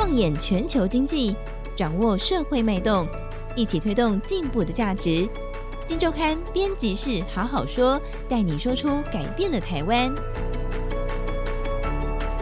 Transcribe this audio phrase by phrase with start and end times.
[0.00, 1.36] 放眼全球经济，
[1.76, 3.06] 掌握社会脉动，
[3.54, 5.28] 一起推动进步的价值。
[5.86, 10.10] 金周刊编辑室好好说，带你说出改变的台湾。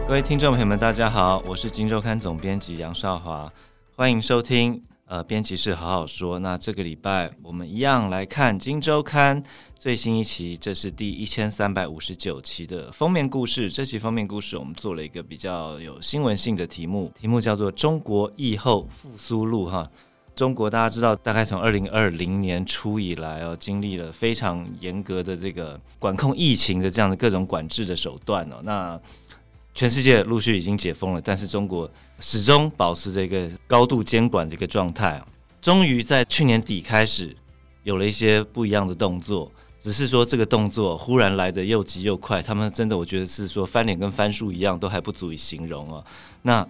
[0.07, 3.51] 各位听众朋友们，大家好，我是金周刊总编辑杨少华，
[3.93, 6.37] 欢迎收听呃编辑室好好说。
[6.37, 9.43] 那这个礼拜我们一样来看今周刊
[9.77, 13.71] 最新一期，这是第一千三百五十九期的封面故事。
[13.71, 19.89] 这期封面故事我们做了一个比较有新闻性的题目，题目叫做《中国疫后复苏路》哈。
[20.35, 29.01] 中国大家知道，大概从二零二零年初以来哦，经历了非常严格的这个管控疫情的这样的各种管制的手段哦，那。
[29.79, 35.23] 全世界陆续已经解封了，但是中国始终保持着一个高度监管的一个状态。
[35.61, 37.33] 终于在去年底开始
[37.83, 46.03] 有了一些不一样的动作，只是说这个动作忽然来的又急又快，他们真的我觉得是说翻脸跟翻书一样，都还不足以形容哦。
[46.41, 46.67] 那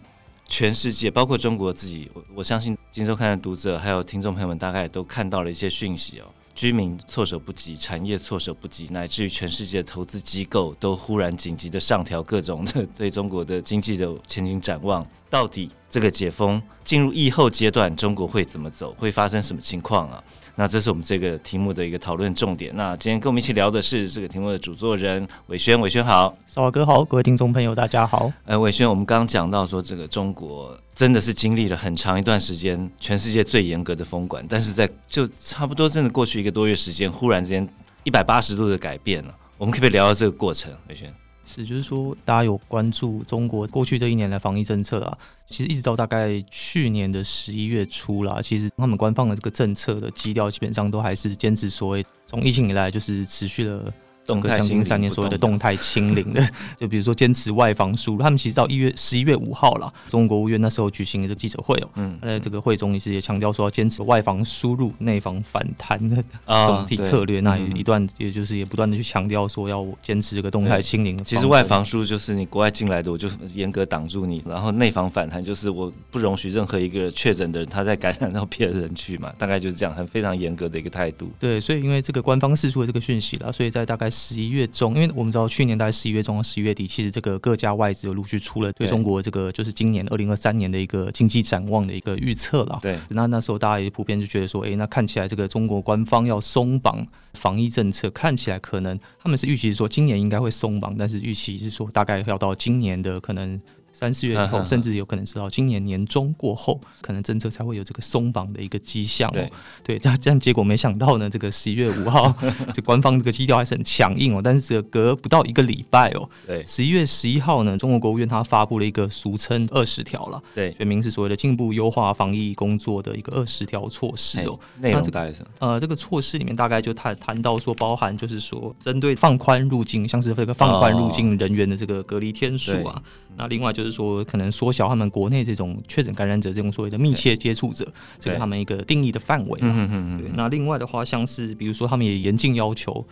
[0.48, 6.26] 全世界包括中国自己，我我相信今周刊的读者还有听众朋友们大概都看到了一些讯息哦。
[6.60, 15.08] 居民措手不及，产业措手不及，乃至于全世界的投资机构都忽然紧急的上调各种的对中国的经济的前景展望。
[15.30, 18.94] 到底这个解封进入疫后阶段，中国会怎么走？
[18.98, 20.22] 会发生什么情况啊？
[20.56, 22.76] 那这是我们这个题目的一个讨论重点。
[22.76, 28.30] 那今天跟我们一起聊的是这个题目的主作人伟轩，伟轩好，少华哥好，各位听众朋友大家好。
[28.44, 37.66] 呃，伟轩，我们刚刚讲到说，这个中国真的是经历了很长一段时间，全世界最严格的封管，但是在就差不多真的过去一个多月时间，忽然之间
[38.04, 39.34] 一百八十度的改变了。
[39.58, 40.70] 我们可不可以聊聊这个过程？
[40.90, 41.10] 玮轩。
[41.46, 45.18] 是，就是说，大家有关注中国过去这一年的防疫政策啊，
[45.50, 53.94] 其实一直到大概去年的十一月初啦，其实他们官方的这个政策的基调基本上都还是坚持所谓从疫情以来就是持续了。
[54.30, 56.42] 动将近三年所谓的动态清零的，
[56.78, 66.24] 就比如说坚持外防输入，他们其实到一月十一月五号了，中国国务院那时候举行的这个记者会哦，嗯，在这个会中其实也强调说要坚持外防输入、内防反弹的
[66.68, 71.18] 总体策略，那一段也就是也不断的去强调说要坚持这个动态清零。
[71.26, 81.32] 其实外防输入就是你国外进来的，我就严格挡住你，然后内防反弹就是我不容许任何一个确诊的人他再感染到别的人去嘛，大概就是这样，很非常严格的一个态度。
[81.40, 84.08] 对，所以因为这个官方释出的这个讯息了，所以在大概。
[84.20, 92.78] 十一月中，因为我们知道去年大概十一月中到十一月底，其实这个各家外资有陆续出了对中国这个就是今年二零二三年的一个经济展望的一个预测了。
[92.82, 103.60] 对，那那时候大家也普遍就觉得说，哎，那看起来这个中国官方要松绑防疫政策，看起来可能他们是预期说今年应该会松绑，但是预期是说大概要到今年的可能。
[104.00, 109.50] 三四月以后，甚至有可能是到今年年中过后，可能政策才会有这个松绑的一个迹象哦。
[109.84, 112.34] 对，这样这样结果没想到呢，这个十一月五号，
[112.74, 114.40] 这官方这个基调还是很强硬哦。
[114.42, 124.58] 但是这隔不到一个礼拜哦，对，十一月十一号呢，中国国务院它发布了一个俗称二十条了，对，全名是所谓的进一步优化防疫工作的一个二十条措施哦。
[124.80, 133.02] 内容大概是呃，这个措施里面大概就谈谈到说，包含就是说，针对放宽入境，像是这个放宽入境人员的这个隔离天数啊。
[133.36, 140.20] 那另外就是说，可能缩小他们国内这种确诊感染者这种所谓的密切接触者，这个他们一个定义的范围嘛。
[140.20, 140.30] 对。
[140.34, 143.06] 那另外的话，像是比如说，他们也严禁要求，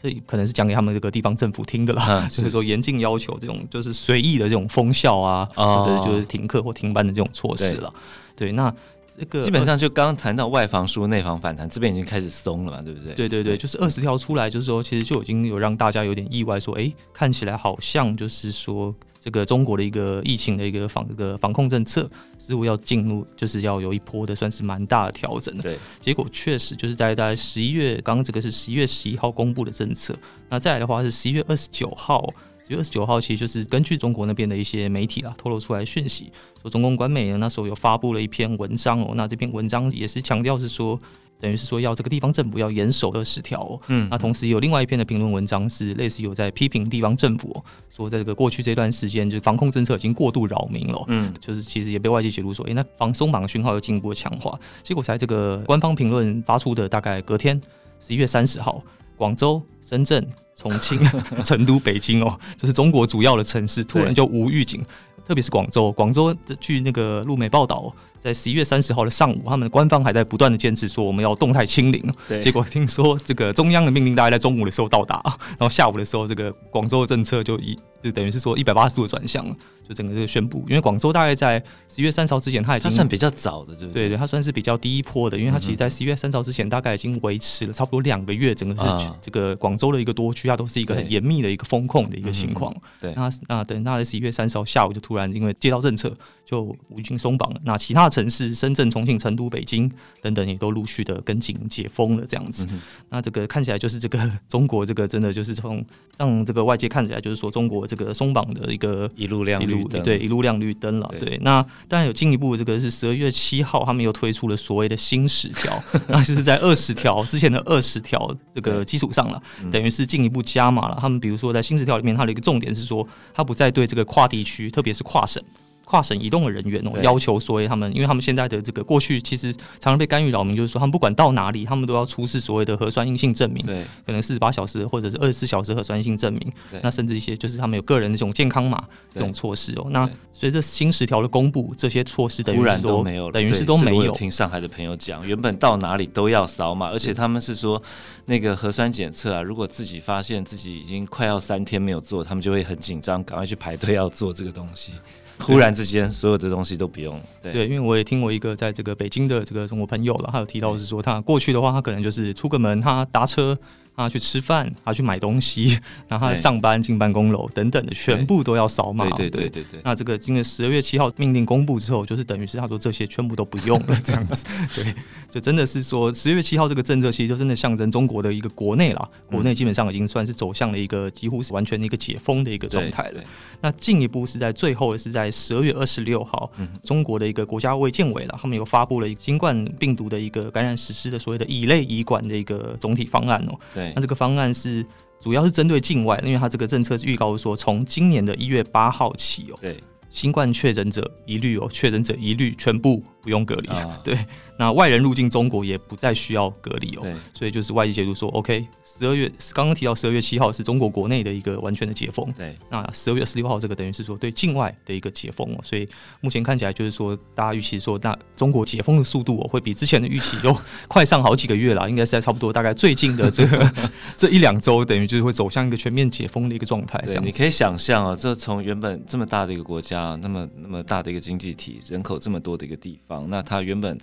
[0.00, 2.26] 这可能是讲给他们这个地方政府听的啦。
[2.30, 7.92] 就是说，严禁要求这种就是随意的这种封校啊，或者就是停课或停班的这种措施了。
[8.34, 8.52] 对。
[8.52, 8.74] 那
[9.18, 13.12] 这个基本上就刚刚谈到外防输入、内防反弹，这边已经开始松了嘛，对不对？
[13.14, 18.94] 对对对，就是二十条出来，就是说，其实就已经有让大家有点意外，说，哎，看起来好像就是说。
[19.24, 25.56] 这个中国的一个疫情的一个防这个防控政策，似乎要进入，就是要有一波的算是蛮大的调整。
[25.62, 30.14] 对，结果确实就是在大概十一月，刚刚这个是十一月十一号公布的政策。
[30.50, 32.22] 那再来的话是十一月二十九号，
[32.68, 36.30] 十月二十九号其实就是根据中国那边的一些媒体啊透露出来的讯息，
[36.60, 41.00] 说中共官媒呢那时候有发布了一篇文章哦，那这篇文章也是强调是说。
[41.44, 47.62] 等于是说要这个地方政府要严守二十条，嗯，那同时有另外一篇的评论文章是类似有在批评地方政府，
[47.94, 57.60] 说在这个过去这段时间，就是防控政策已经过度扰民了，嗯，就是其实也被外界解读说，哎、欸，那防松绑讯号又进一步强化，结果才这个官方评论发出的大概隔天，
[58.00, 58.82] 十一月三十号，
[59.14, 60.26] 广州、深圳、
[60.56, 60.98] 重庆、
[61.44, 64.82] 成都、北京哦，就是中国主要的城市突然就无预警，
[65.26, 67.94] 特别是广州，广州据那个路媒报道。
[68.24, 72.02] 在十一月三十号的上午，他们的官方还在不断的坚持说我们要动态清零。
[72.26, 79.54] 对，结果听说这个中央的命令大概在中午的时候到达，然后下午的时候，这个广州的政策就一就等于是说一百八十度的转向了。
[79.86, 81.62] 就整个这个宣布，因为广州大概在
[81.94, 84.04] 十一月三十号之前，它已经算比较早的，对不对？
[84.04, 92.74] 对对，它算是比较第一波的，因为它其实，在十一月三十号之前，大概已经维持了差不多两个月，整个是这个广州的一个多区，它都是一个很严密的一个风控的一个情况。
[92.98, 97.60] 对，那那等到十一月三十号下午，就突然因为接到政策，就已经松绑了。
[97.64, 102.66] 那其他城市，深圳、重庆、成都、北京等等，也都陆续的跟进解封了，这样子。
[102.70, 105.84] 嗯、那这个看起来就是这个 中国这个真的就是从
[106.16, 111.08] 让这个外界看起来就是说中国这个松绑的一个一路亮绿灯，对，一路亮绿灯了。
[111.18, 119.42] 对，对，那当然有进一步，这个是十二月七号，他们又推出了所谓的新十条， 那就是在二十条之前的二十条这个基础上了，
[119.72, 120.98] 等于是进一步加码了。
[121.00, 125.42] 他们比如说在新十条里面，它的一个重点是说，它不再对这个跨地区，特别是跨省。
[125.84, 136.52] 跨省移动的人员哦，要求所谓他们，因为他们现在的这个过去其实常常被干预扰民，就是说他们不管到哪里，他们都要出示所谓的核酸阴性证明，对，可能四十八小时或者是二十四小时核酸阴性证明，
[136.82, 138.82] 那甚至一些就是他们有个人的这种健康码
[139.12, 139.86] 这种措施哦。
[139.90, 144.02] 那随着新十条的公布，这些措施等于是都没有，等于是都没有。
[144.02, 147.80] 这个、我听上海的朋友讲，原本到哪里都要扫码，而且他们是说
[148.26, 154.92] 那个核酸检测啊，如果自己发现自己已经快要三天没有做，他们就会很紧张，赶快去排队要做这个东西。
[155.38, 157.20] 突然之间，所有的东西都不用。
[157.42, 163.56] 对，对，因为我也听过一个在这个北京的这个中国朋友了，他有提到是说，他过去的话，他可能就是出个门，他搭车。
[163.96, 169.08] 他去吃饭，他去买东西，然后他上班进办公楼等等的，全部都要扫码。
[169.10, 169.80] 对对对对对。
[169.84, 174.44] 那这个今年十二月七号命令公布之后，就是等于是他说这些全部都不用了，这样子。
[174.74, 174.94] 对，
[175.30, 183.22] 就真的是说十二月七号这个政策，其实就真的象征中国的一个国内了，国内基本上已经算是走向了一个几乎是完全的一个解封的一个状态了。
[183.60, 186.50] 那进一步是在最后是在十二月二十六号，
[186.82, 193.58] 中国的一个国家卫健委了，他们有发布了一个新冠病毒的一个感染实施的所谓的乙类乙管的一个总体方案哦。
[193.72, 193.83] 对。
[193.94, 194.84] 那这个方案是
[195.20, 204.16] 主要是针对境外，因为它这个政策是预告说，从今年的一月八号起哦，对，新冠确诊者一律哦，确诊者一律全部不用隔离，啊、 对。
[204.56, 215.84] 那外人入境中国也不再需要隔离哦，对，所以就是外界解读说，OK，十二月刚刚提到十二月七号是中国国内的一个完全的解封，对，那十二月十六号这个等于是说对境外的一个解封哦，所以
[216.20, 220.56] 目前看起来就是说大家预期说，那中国解封的速度哦会比之前的预期都
[220.86, 223.72] 快上好几个月了，应该是在差不多大概最近的这个
[224.16, 227.02] 这一两周，等于就是会走向一个全面解封的一个状态。
[227.08, 233.98] 这样，你可以想象啊，这从原本这么大的一个国家，那么那么大的一个经济体，人口这么多的一个地方，那他原本。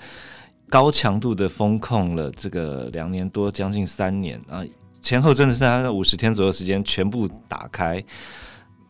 [0.70, 4.64] 高强度的风控了这个两年多，将近三年啊，
[5.02, 8.02] 前后真的是大概五十天左右时间全部打开，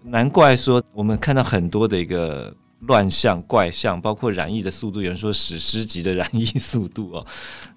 [0.04, 7.26] 难怪说我们看到很多的一个乱象怪象，包括染疫的速度，有人说史诗级的染疫速度哦，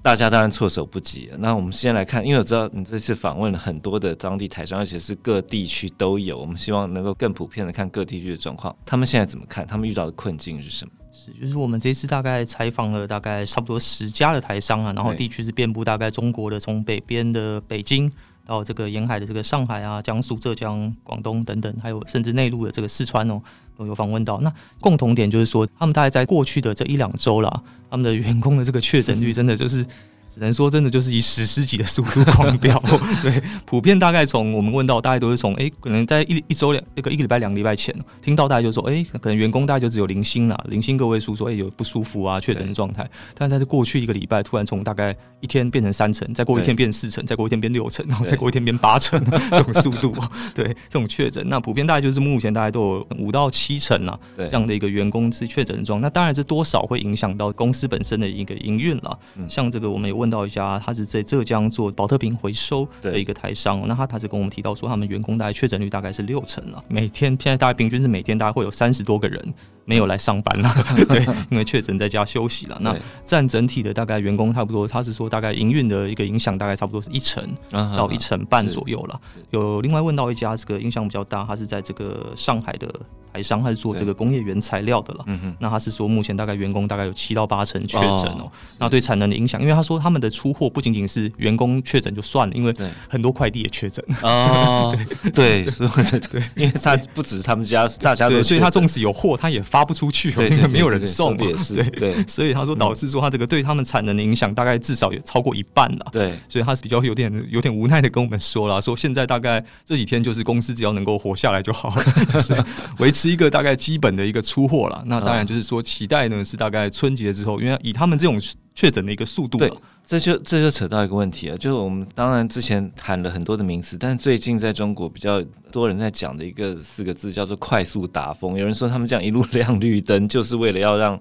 [0.03, 1.31] 大家当然措手不及。
[1.39, 9.67] 那我们先来看，因为我知道你这次访问了很多的当地台商，而且是各地区都有，我们希望能够更普遍的看各地区的状况，他们现在怎么看？
[9.67, 10.93] 他们遇到的困境是什么？
[11.13, 18.11] 是，就是我们这次大概采访了大概差不多十家的台商啊，然后地区是遍布大概中国的，从北边的北京
[18.47, 23.41] 到这个沿海的这个上海啊、江苏、浙江、广东等等，还有甚至内陆的这个四川哦，
[23.77, 24.41] 都有访问到。
[24.41, 29.87] 那共同点就是说，他们大概在过去的这一两周啦，他们的员工的这个确诊率真的就是。
[30.35, 32.77] 只能说，真的就是以史诗级的速度狂飙。
[33.23, 43.09] 对，普遍大概从我们问到，大概都是从哎、欸，可能在一一周两那个一个礼拜两个礼拜前听到，大家就说哎、欸，可能员工大概就只有零星啦，零星个位数，说哎有不舒服啊，确诊的状态。
[43.39, 49.23] 但是在这过去一个礼拜，突然从大概一天变成三成，再过一天变四成，再过一天变六成，然后再过一天变八成
[49.53, 50.13] 这种速度。
[50.53, 56.01] 对，这种确诊，那普遍大概就是目前大概都有五到七成啊，这样的一个员工是确诊状。
[56.01, 59.17] 那当然是多少会影响到公司本身的一个营运了。
[59.49, 60.24] 像这个我们有问。
[60.25, 69.55] 问到一家，他是在浙江做宝特瓶回收的一个台商，那他他是跟我们提到说，他们员工大概确诊率大概是六成了，每天现在大概平均是每天大概会有三十多个人
[69.85, 70.71] 没有来上班了，
[71.09, 72.79] 对，因为确诊在家休息了。
[72.81, 79.21] 那占整体的大概员工差不多，他是说大概营运的一个影响大概差不多是一成到一成半左右了。
[79.51, 82.89] 有另外问到一家，这个影响比较大，他是在这个上海的。
[83.35, 85.25] 台商还是做这个工业原材料的了，
[85.59, 88.49] 那他是说目前大概员工大概有七到八成确诊哦，
[88.79, 92.73] 那对产能的影响，因为他说他们的出货不仅仅是员工确诊就算了，因为
[93.09, 94.05] 很多快递也确诊。
[94.23, 94.97] 哦，
[95.35, 95.65] 对。
[95.65, 112.55] 对对，因为他不只是他们家，大家都，所以他纵使有货，他也发不出去，因为没有人送，也是对，所以他说导致说他这个对他们产能的影响大概至少也超过一半了，对，所以他是比较有点有点无奈的跟我们说了，说现在大概这几天就是公司只要能够活下来就好了， 就是
[113.01, 113.25] 维持。
[113.35, 118.41] 一个大概基本的一个出货了，那当然就是说期待呢是大概春节之后，因为以他们这种
[118.75, 119.73] 确诊的一个速度，对，
[120.05, 125.41] 这就这就扯到一个问题了，就是我们当然之前谈了很多的名词，但是最近在中国比较
[125.71, 128.59] 多人在讲的一个四个字叫做快速达峰。
[128.59, 131.19] 有人说他们这样一路亮绿灯，就是为了要让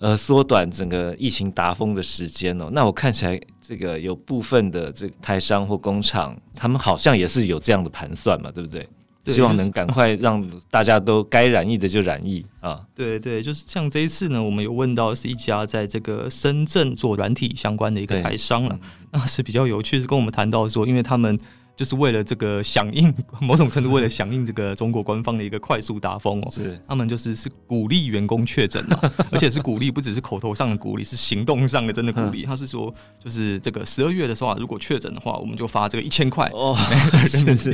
[0.00, 2.68] 呃缩短整个疫情达峰的时间哦。
[2.72, 8.88] 那我看起来这个有部分的这台商或工厂，他们好像也是有这样的盘算嘛，对不对？
[9.32, 12.80] 希望能赶快让大家都该染疫的就染疫啊。
[12.94, 18.78] 对对，就是像这一次呢，我们有问到是一家在这个深圳做软体相关的一个台商了，
[19.10, 21.38] 那是比较有趣，是跟我们谈到说，因为他们。
[21.80, 23.10] 就是为了这个响应，
[23.40, 29.00] 某种程度为了响应这个中国官方的一个快速达峰哦，是他们就是是鼓励员工确诊嘛，
[29.32, 32.44] 而且是鼓励，不只是口头上的鼓励，是行动上的真的鼓励。
[32.44, 36.76] 他是说，就是这个十二月的时候啊，如果确诊的话，我们就发这个一千块哦，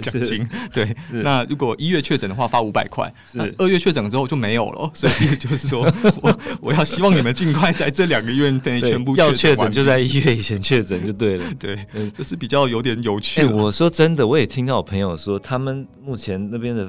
[0.00, 0.48] 奖金。
[0.72, 3.12] 对，那如果一月确诊的话，发五百块。
[3.28, 11.44] 是二月确诊之后就没有了，所以 就是说我我要希望你们尽快在这两个月内全部要确诊，就在一月以前确诊就对了。
[11.58, 11.76] 对，
[12.14, 13.44] 这是比较有点有趣。
[13.44, 13.90] 我说。
[13.96, 16.86] 真的，我也听到我朋友说，他们目前那边的，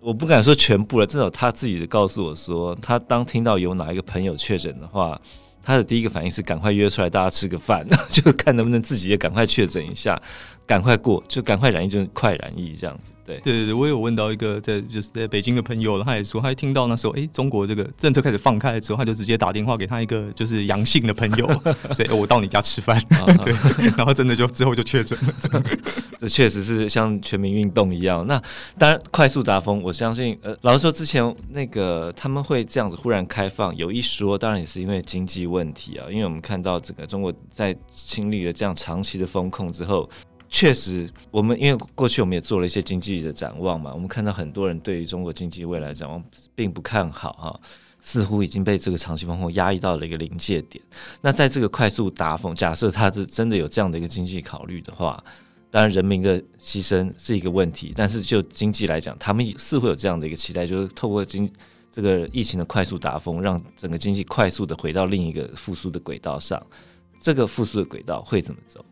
[0.00, 5.20] 我不敢说全部了，至少他自己告诉我说，他当听到有哪一个朋友确诊的话，
[5.62, 10.20] 他的第一个反应是赶快约出来大家吃个饭， 就看能不能自己也赶快确诊一下。
[10.68, 13.14] 赶快过，就赶快染疫，就快染疫这样子。
[13.24, 21.46] 对，对对对，我有问到一个在就是在北京的朋友，他也说，他一听到那时候，哎、欸，中国这个政策开始放开了之后，他就直接打电话给他一个就是阳性的朋友，
[21.92, 23.02] 所以我到你家吃饭，
[23.42, 23.54] 对，
[23.96, 25.62] 然后真的就之后就确诊了。
[26.20, 28.26] 这确实是像全民运动一样。
[28.26, 28.42] 那
[28.76, 40.08] 当然，快速达峰，我相信，呃，老实说，之前那个他们会这样子忽然开放，有一说，当然也是因为经济问题啊，因为我们看到整个中国在经历了这样长期的风控之后。
[40.50, 46.24] 确实，我们因为过去我们也做了一些经济的展望嘛，我们看到很多人对于中国经济未来展望
[46.54, 47.60] 并不看好哈，
[48.00, 50.82] 似乎已经被这个长期封控压抑到了一个临界点。
[51.20, 55.22] 那在这个快速达峰，假设他是真的有这样的一个经济考虑的话，
[55.70, 61.48] 当然人民的牺牲是一个问题，但是就经济来讲，他们似乎有这样的一个期待，就是透过经
[61.92, 66.60] 这个疫情的快速达峰，让整个经济快速的回到另一个复苏的轨道上。
[67.20, 68.82] 这个复苏的轨道会怎么走？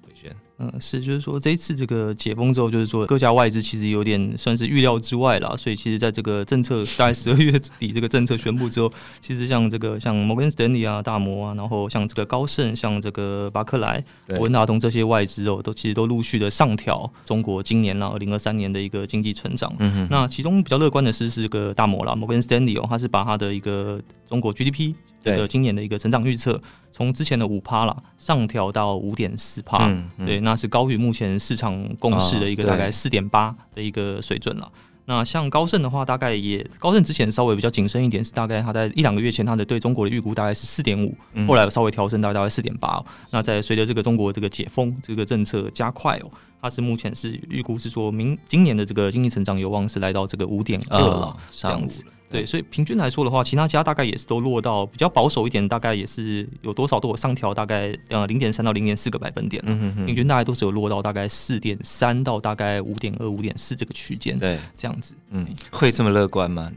[0.59, 14.03] 嗯，是，就是说这一次这个解封之后，就是说各家外资其实有点算是预料之外了，所以其实在这个政策大概十二月底这个政策宣布之后，其实像这个像摩根士丹利啊、大摩啊，然后像这个高盛、像这个巴克莱、
[14.39, 19.71] 文达通这些外资哦，都其实都陆续的上调中国今年啦二零二三年的一个经济成长。
[19.79, 26.61] 嗯哼，那其中比较乐观的是是这个大摩啦，摩根士丹利哦，它是把它的一个中国 GDP 这个今年的一个成长预测。
[26.93, 29.87] 从之前的五趴了上调到五点四趴，
[30.25, 34.65] 对，那是高于目前市场共识的一个大概四点八的一个水准了。
[34.65, 34.73] 哦、
[35.05, 41.15] 那像高盛的话，大概也高盛之前稍微比较谨慎一点，是大概他在一两个月前他的对中国的预估大概是四点五，
[41.47, 43.05] 后来稍微调升到大概四点八。
[43.31, 46.31] 那在随着这个中国这个解封这个政策加快哦，
[46.63, 52.03] 它是目前是预估是说明今年的这个经济成长有望是来到这个五点二了这样子。
[52.31, 59.63] 对，所以平均来说的话，其他家大概也是都落到比较保守一点，大概也是有多少都有上调，大概呃零点三到零点四个百分点。
[59.67, 64.39] 嗯哼哼，平均大概都是有落到大概四点三到大概五点二、五点四这个区间。
[64.39, 65.15] 对，这样子。
[65.31, 66.73] 嗯，会这么乐观吗？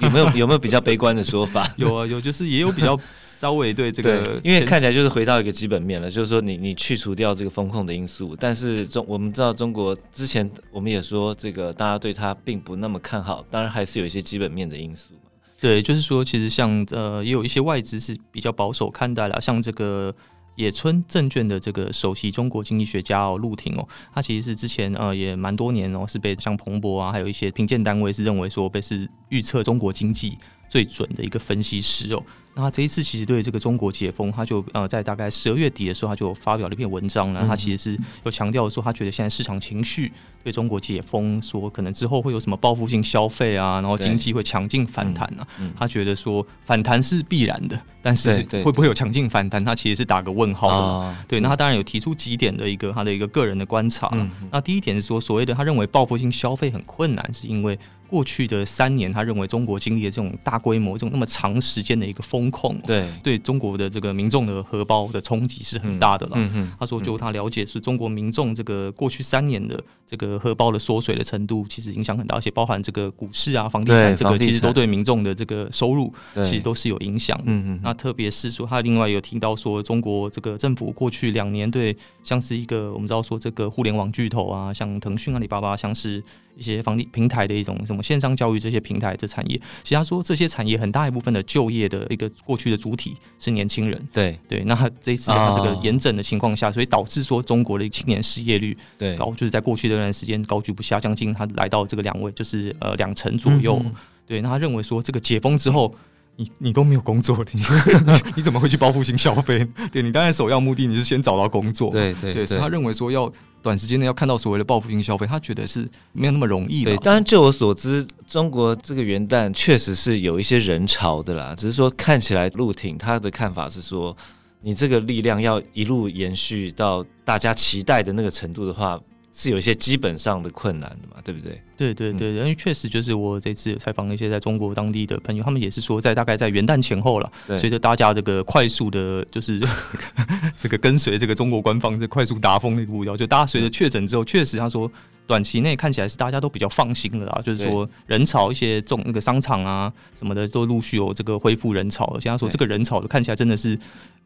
[0.00, 1.70] 有没有有没有比较悲观的说法？
[1.76, 2.98] 有啊，有，就是也有比较。
[3.44, 15.12] 稍微对这个，因为看起来就是回到一个基本面了，就是说你你去除掉这个风控的因素，但是中我们知道中国之前我们也说这个大家对它并不那么看好，当然还是有一些基本面的因素。
[15.60, 20.14] 对，就是说其实像呃也有一些外资是比较保守看待了，像这个
[20.56, 30.38] 野村证券的这个首席中国经济学家哦陆廷哦，他其实是之前呃也蛮多年哦是被像彭博啊还有一些评鉴单位是认为说被是预测中国经济
[30.74, 32.20] 最准的一个分析师哦。
[32.56, 37.44] 那他这一次其实对这个中国解封，他就呃在大概十二月底的时候，他就发表了一篇文章呢。
[37.46, 40.10] 他其实是有强调说，他觉得现在市场情绪
[40.42, 45.46] 对中国解封，说可能之后会有什么报复性消费啊，然后经济会强劲反弹啊。
[45.78, 51.16] 他觉得说反弹是必然的，但是会不会有强劲反弹，他其实是打个问号的。
[51.28, 54.08] 对，那他当然有提出几点的一个他的一个个人的观察。
[54.50, 57.78] 那第一点是说，所谓的他认为报复性消费很困难，是因为。
[58.14, 66.34] 过去的三年，他认为中国经历了这种大规模、这种那么长时间的一个风控，对对中国的这个民众的荷包的冲击是很大的了。
[66.36, 77.36] 嗯嗯、他说，就他了解，是中国民众这个过去三年的这个荷包的缩水的程度，其实影响很大，而且包含这个股市啊、房地产这个，其实都对民众的这个收入其实都是有影响。
[77.46, 86.22] 嗯嗯、那特别是说，他另外有听到说，中国这个政府过去两年对像是一个我们知道说这个互联网巨头啊，像腾讯、阿里巴巴，像是。
[86.56, 94.08] 一些房地平台的一种什么线上教育这些平台的产业，其实他说这些产业很大一部分的就业的一个过去的主体是年轻人。
[94.12, 103.80] 对对，那他这一次他这个严整的情况下，所以导致说中国的青年失业率对高，就是在过去的这段时间高居不下，将近他来到这个两位，就是呃两成左右。
[103.84, 103.92] 嗯、
[104.26, 105.92] 对，那他认为说这个解封之后，
[106.36, 107.62] 你你都没有工作， 你
[108.36, 109.66] 你怎么会去报复性消费？
[109.90, 111.90] 对，你当然首要目的你是先找到工作。
[111.90, 113.32] 对对对，所以他认为说要。
[113.64, 116.90] 短时间内要看到所谓的报复性消费，他觉得是没有那么容易的。
[116.92, 124.16] 对，当然，就我所知，中国这个元旦确实是有一些人潮的啦，只是说看起来陆挺他的看法是说，
[124.60, 129.00] 你这个力量要一路延续到大家期待的那个程度的话。
[129.36, 131.60] 是有一些基本上的困难的嘛，对不对？
[131.76, 139.60] 对对对，因为确实就是我这次采访一些在中国当地的朋友，他们也是说，在大概在元旦前后了，随着大家这个快速的，就是
[140.56, 144.88] 这个跟随这个中国官方这快速达峰那个步调，就大家随着确诊之后，确实他说
[145.26, 153.76] 短期内看起来是大家都比较放心了啦，就是说人潮一些重那个商场啊什么的都陆续有这个恢复人潮，而且他说这个人潮看起来真的是。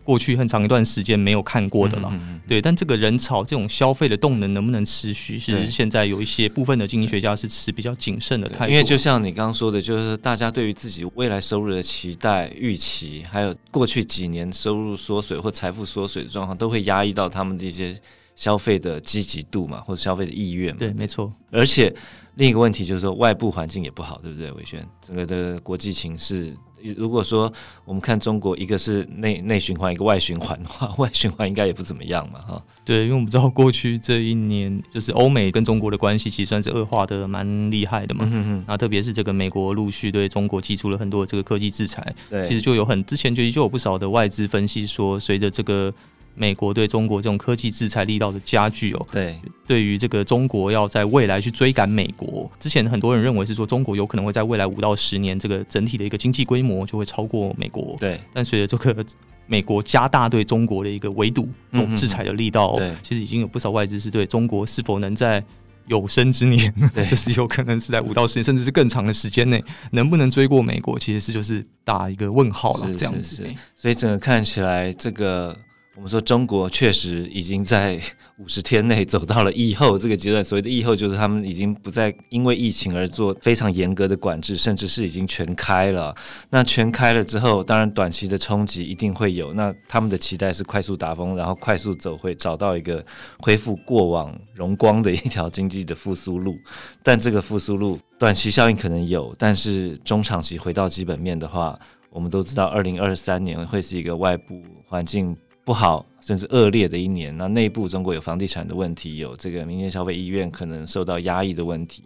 [0.08, 2.10] 过去很长一段时间没有看过的了，
[2.48, 5.38] 对，但这个人潮这种消费的动能能不能持续？
[5.38, 8.72] 是现在有一些部分的经济学家是持比较谨慎的态度。
[8.72, 17.94] 因为就像你刚刚说的，就是大家对于自己未来收入的期待、预期，还有过去几年收入缩水或财富缩水的状况，都会压抑到他们的一些
[18.34, 20.78] 消费的积极度嘛，或者消费的意愿嘛。
[20.78, 21.30] 对，没错。
[21.50, 21.94] 而且
[22.36, 24.50] 另一个问题就是说，外部环境也不好，对不对？
[24.52, 26.54] 伟轩，整个的国际情势。
[26.96, 27.52] 如果说
[27.84, 32.62] 我们看中国，一个是内内循环，一个外循环的话， 外循环应该也不怎么样嘛，哈。
[32.84, 38.28] 对，因为我们知道过去这一年，就是欧美跟中国的关系其实算是恶化的蛮厉害的嘛。
[38.30, 38.64] 嗯哼。
[38.66, 45.92] 那特别是这个美国陆续对中国寄出了很多这个科技制裁，对，其实就有很之前就就有不少的外资分析说，随着这个。
[46.34, 58.20] 美国对中国这种科技制裁力道的加剧哦，对，对于这个中国要在未来去追赶美国，之前很多人认为是说中国有可能会在未来五到十年这个整体的一个经济规模就会超过美国，对。
[58.32, 59.04] 但随着这个
[59.46, 65.42] 美国加大对中国的一个围堵、这种制裁的力道，对，其实已经有不少外资是对中国是否能在
[65.86, 66.72] 有生之年，
[67.10, 73.42] 就是有可能是在五到十年甚至是更长的时间内，能不能追过美国，其实是就是打一个问号了，这样子。
[73.76, 75.56] 所以整个看起来这个。
[75.98, 78.00] 我们说中国确实已经在
[78.36, 80.44] 五十天内走到了疫后这个阶段。
[80.44, 86.14] 所谓的疫后，就是他们已经不再因为疫情而做非常严格的管制，甚至是已经全开了。
[86.50, 89.52] 那全开了之后，当然短期的冲击一定会有。
[89.54, 93.04] 那他们的期待是快速达峰，然后快速走回，找到一个
[93.40, 96.56] 恢复过往荣光的一条经济的复苏路。
[97.02, 101.76] 但这个复苏路短期效应可能有，但是中长期回到基本面的话，
[102.08, 105.36] 我们都知道，二零二三年会是一个外部环境。
[105.68, 107.36] 不好，甚至恶劣的一年。
[107.36, 112.02] 那内部中国有房地产的问题，有这个民间消费意愿可能受到压抑的问题，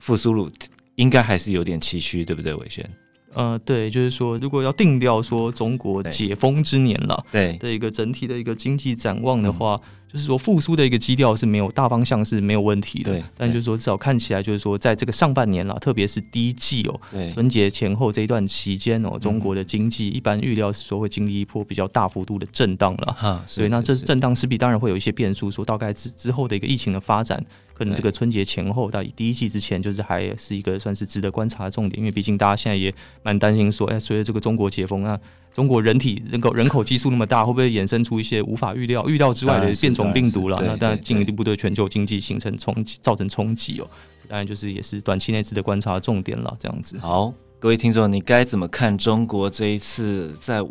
[0.00, 0.50] 复苏路
[0.96, 2.84] 应该还是有点崎岖，对不对，伟轩？
[3.32, 9.80] 呃，对，就是说，如果要定调说中国解封之年了，对的一个整体的一个经济展望的话。
[10.10, 17.00] 就是说复苏的一个基调是没有大方向是没有问题的，但就是说至少看起来就是说在这个上半年了，特别是第一季哦，
[17.32, 35.18] 春节前后这一段期间哦，中国的经济一般预料是说会经历一波比较大幅度的震荡了，哈，所以那这震荡势必当然会有一些变数，说大概之之后的一个疫情的发展，可能这个春节前后到第一季之前，就是还是一个算是值得观察的重点，因为毕竟大家现在也蛮担心说，哎，随着这个中国解封啊。
[35.56, 40.62] 中国人体人口人口基数那么大，会不会衍生出一些无法预料、预料之外的变种病毒了？
[40.62, 43.88] 那当然进一步对全球经济形成冲击，造成冲击哦。
[44.28, 46.54] 当然就是也是短期内值得观察的重点了。
[46.60, 46.98] 这样子。
[46.98, 50.62] 好，各位听众，你该怎么看中国这一次在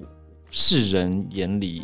[0.51, 1.83] 世人眼里？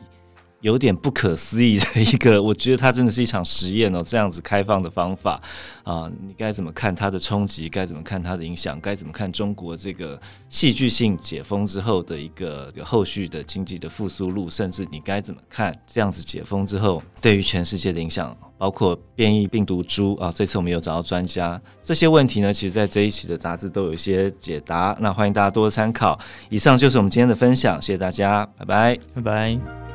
[0.62, 4.02] 有点不可思议的一个，我觉得它真的是一场实验哦。
[4.04, 5.42] 这样子开放的方法
[5.84, 7.68] 啊，你该怎么看它的冲击？
[7.68, 8.80] 该怎么看它的影响？
[8.80, 10.20] 该怎么看中国这个
[10.50, 14.50] 戏剧性解封之后的一个后续的经济的复苏路？
[14.50, 18.36] 甚至你该怎么看这样子解封之后对于全世界的影响？
[18.58, 24.96] 包括变异病毒株啊，这次我们有找到专家，这些问题呢，其实在这一期的杂志都有一些解答。
[25.00, 26.20] 那欢迎大家多多参考。
[26.52, 29.91] 以上就是我们今天的分享，谢谢大家，拜拜，拜拜。